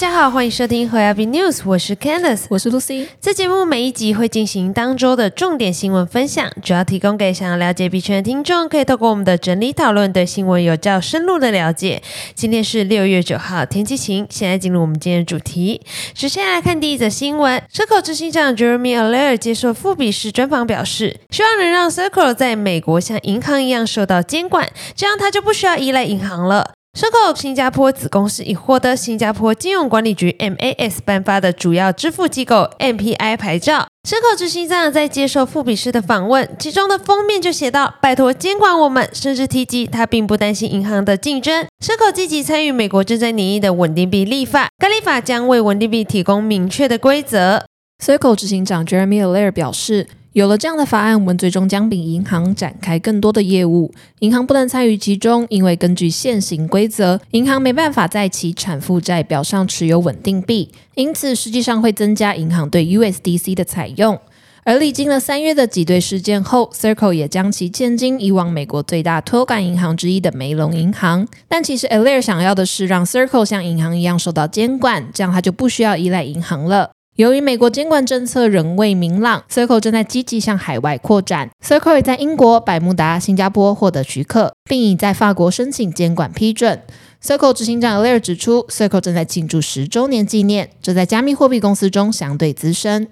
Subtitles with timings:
[0.00, 3.06] 家好，欢迎收听和 a b News，我是 Candice，我是 Lucy。
[3.20, 12.00] 这节目每一集会进行当周的重点新闻分享，主要提供给想要了解币圈的听众，可以透过我们的整理讨论，对新闻有较深入的了解。
[12.34, 14.26] 今天是六月九号，天气晴。
[14.30, 15.82] 现在进入我们今天的主题，
[16.14, 26.72] 首先来看第一则新闻：Circle 执行长 Jeremy Allaire 接受富比士专访表示，希望能让 Circle 在美国像银行一样受到监管，这样他就不需要依赖银行了。
[26.92, 33.86] Circle 新加坡子公司已获得新加坡金融管理局 MAS 颁发的主要支付机构 MPI 牌照。
[34.02, 41.64] Circle 执行长在接受富比士的访问，其中的封面就写到：“拜托监管我们。”甚至提及他并不担心银行的竞争。
[41.78, 47.64] Circle 积极参与美国正在拟议的稳定币立法，该立法将为稳定币提供明确的规则。
[48.04, 50.08] Circle 执行长 Jeremy Allaire 表示。
[50.32, 53.92] 有了这样的法案，我们最终将比银行展开更多的业务。
[54.20, 64.20] 银行不能参与其中，因为根据现行规则，银行没办法在其产负债表上持有稳定币，因此实际上会增加银行对 USDC 的采用。
[64.62, 71.26] 而历经了三月的挤兑事件后，Circle 也将其现金移往美国最大托管银行之一的梅隆银行。
[71.48, 76.92] 但其实 Alair 想要的是让 Circle 像银行一样受到监管，这样他就不需要依赖银行了。
[77.20, 81.50] 由于美国监管政策仍未明朗，Circle 正在积极向海外扩展。
[81.62, 86.80] Circle 已在英国、百慕达、新加坡获得许可，并已在法国申请监管批准。
[87.22, 93.08] Circle 执行长 Alair 指出，Circle 正在庆祝十周年纪念，这在加密货币公司中相对资深。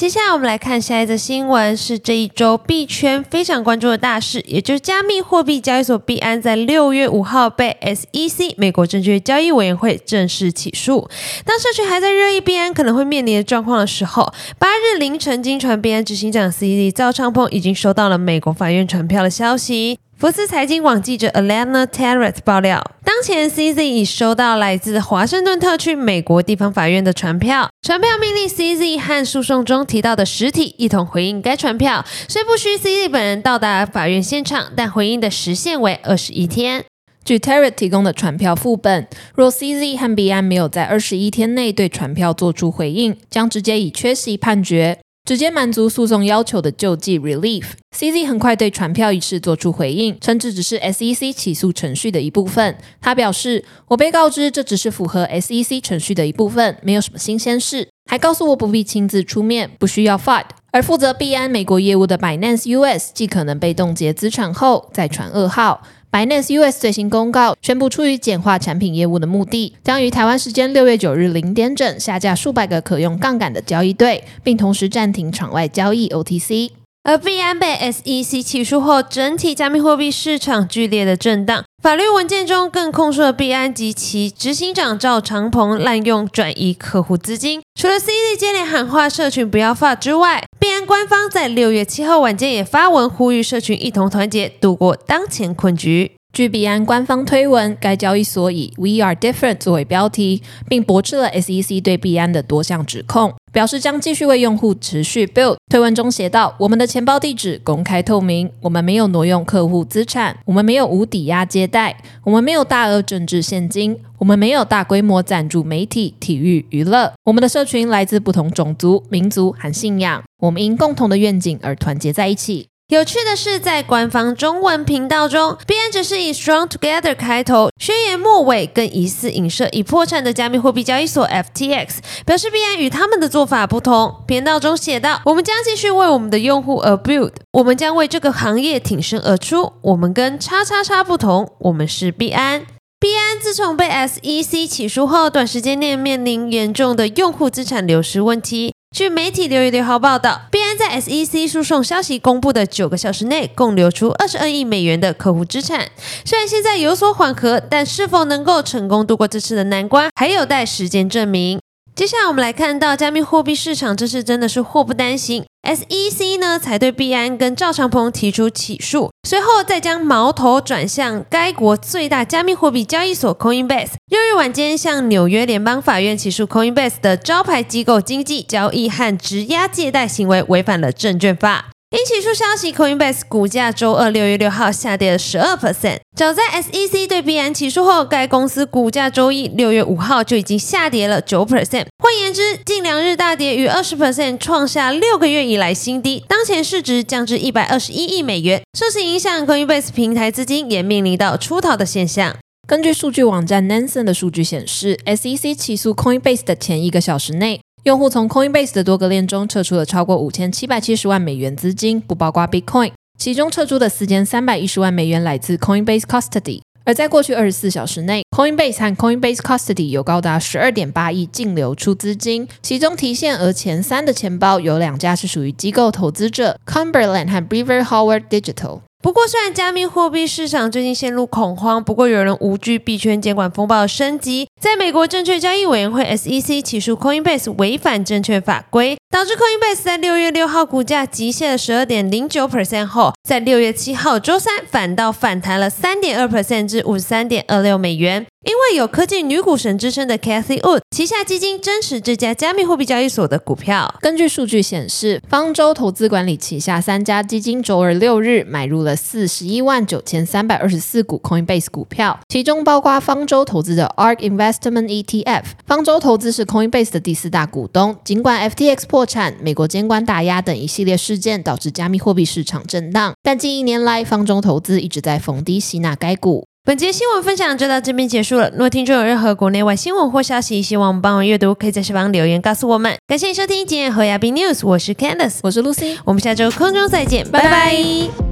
[0.00, 11.06] 接下来我们来看下一则新闻，是这一周币圈非常关注的大事，也就是加密货币交易所币安在六月五号被 SEC 美国证券交易委员会正式起诉。
[11.44, 16.90] 当社群还在热议币安可能会面临的状况的时候，八日凌晨，经传币安执行长 C.D.
[16.92, 19.98] 赵昌鹏已经收到了美国法院传票的消息。
[20.20, 36.84] 福斯财经网记者 Alana Terrett 爆料，当前 CZ 已收到来自华盛顿特区美国地方法院的传票，传票命令 CZ 和诉讼中提到的实体一同回应该传票，虽不需 CZ 本人到达法院现场，但回应的时限为二十一天。
[37.24, 44.98] 据 Terrett 提供的传票副本，若 CZ 和 b 安没有在二十一天内对传票做出回应，将直接以缺席判决。
[45.30, 47.62] 直接满足诉讼要求的救济 relief。
[47.96, 52.76] CZ 很快对传票一事做出回应，称这只是 SEC 起诉程序的一部分。
[53.00, 60.46] 他表示：“我被告知这只是符合 SEC 程序的一部分，没有什么新鲜事。”还告诉我不必亲自出面，不需要 fight。
[60.72, 65.80] 而负责币安美国业务的 Binance US 既可能被冻结资产后再传噩耗。
[66.12, 76.70] Binance US 最新公告宣布，出于简化产品业务的目的，将于台湾时间六月九日零点整下架数百个可用杠杆的交易对，并同时暂停场外交易 OTC。
[77.04, 81.64] 而币安被 SEC 起诉后，整体加密货币市场剧烈的震荡。
[81.82, 87.62] 法律文件中更控诉了币安及其执行长赵长鹏滥用转移客户资金。
[87.74, 96.12] 除了 CZ 接连喊话社群不要发之外，币安官方在六月七号晚间也发文呼吁社群一同团结，度过当前困局。
[96.34, 105.56] 据币安官方推文，该交易所以 “We are different” 作为标题，并驳斥了 SEC 对币安的多项指控，表示将继续为用户持续 build。
[105.70, 117.12] 推文中写道：“我们的钱包地址公开透明，我们没有挪用客户资产，我们没有无抵押借贷，我们没有大额政治现金，我们没有大规模赞助媒体、体育、娱乐。
[117.24, 134.24] 我们的社群来自不同种族、民族和信仰，我们因共同的愿景而团结在一起。”有趣的是，在官方中文频道中，币安只是以 “strong together” 开头，宣言末尾更疑似影射已破产的加密货币交易所 FTX，表示币安与他们的做法不同。
[134.26, 139.74] 频道中写道：“我们将继续为我们的用户而 build，我们将为这个行业挺身而出。
[139.82, 142.66] 我们跟叉叉叉不同，我们是币安。
[142.98, 150.59] 币安自从被 SEC 起诉后，短时间内面临严重的用户资产流失问题。”据媒体六月六号报道，币
[150.90, 155.88] SEC 诉讼消息公布的九个小时内，共流出二十二亿美元的客户资产。
[156.24, 161.60] 虽然现在有所缓和，但是否能够成功度过这次的难关，还有待时间证明。
[162.00, 165.44] 接下来我们来看到加密货币市场，这次真的是祸不单行。
[165.62, 173.90] SEC 呢才对币安跟赵长鹏提出起诉，随后再将矛头转向该国最大加密货币交易所 Coinbase。
[174.10, 181.66] 六日晚间向纽约联邦法院起诉 Coinbase 的招牌机构经济交易和质押借贷行为违反了证券法。
[181.90, 185.98] 因起诉消息，Coinbase 股价周二六月六号下跌了十二 percent。
[186.16, 191.86] 早在 SEC 对币安起诉后，该公司股价周一六月五号就已经下跌了九 percent。
[191.98, 196.24] 换言之，近两日大跌逾二十 percent，创下六个月以来新低。
[196.28, 198.62] 当前市值降至一百二十一亿美元。
[198.78, 202.36] 受此影响，Coinbase 平台资金也面临到出逃的现象。
[202.68, 212.92] 根据数据网站 Nansen 的数据显示，SEC 起诉 Coinbase 的前一个小时内，用户从 Coinbase 的多个链中撤出了超过五千七百七十万美元资金，不包括 Bitcoin。
[213.18, 216.60] 其中撤出的四千三百一十万美元来自 Coinbase Custody。
[216.84, 228.80] 而在过去二十四小时内，Coinbase 和 Coinbase Custody 有高达十二点八亿净流出资金，其中提现额前三的钱包有两家是属于机构投资者，Cumberland 和 Brewer Howard Digital。
[229.02, 248.24] 不过，虽然加密货币市场最近陷入恐慌，不过有人无惧币圈监管风暴的升级，在美国证券交易委员会 SEC 起诉 Coinbase 违反证券法规，导致 Coinbase 在六月六号股价急泻了十二点零九 percent 后，在六月七号周三反倒反弹了三点二 percent 至五十三点二六美元。
[248.42, 253.94] 因为有科技女股神之称的 Cathy Wood 旗下基金增持这家加密货币交易所的股票。
[254.00, 265.42] 根据数据显示，方舟投资管理旗下三家基金周二六日买入了四十一万九千三百二十四股 Coinbase 股票，其中包括方舟投资的 ARK Investment ETF。
[265.66, 267.94] 方舟投资是 Coinbase 的第四大股东。
[268.02, 276.46] 尽管 FTX 破产、美国监管打压等一系列事件导致加密货币市场震荡，但近一年来，方中投资一直在逢低吸纳该股。
[276.62, 278.50] 本节新闻分享就到这边结束了。
[278.50, 282.96] 如果听众有任何国内外新闻或消息，希望我们帮忙阅读，可以在下方留言告诉我们。
[283.06, 288.29] 感谢收听今天和亚宾 news，我是 Candice，我是 Lucy，我们下周空中再见，拜拜。